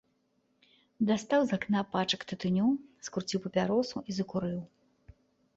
Дастаў 1.09 1.41
з 1.51 1.59
акна 1.59 1.83
пачак 1.93 2.21
тытуню, 2.31 2.67
скруціў 3.09 3.39
папяросу 3.45 3.97
і 4.09 4.17
закурыў. 4.23 4.61